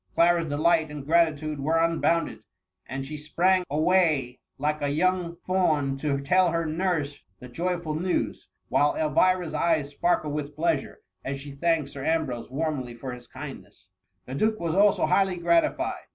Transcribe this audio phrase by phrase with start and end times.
[0.09, 2.39] *' Clara's delight and gratitude were unbound ed,
[2.87, 8.47] and she sprang away like a young fawn to tell her nurse the jojrful news,
[8.67, 13.89] while Elvira's eyes sparkled with pleasure, as she thanked Sir Ambrose warmly for his kindness.
[14.25, 14.35] THE MOMMV.
[14.37, 16.05] 81 The duke was also highly gratified.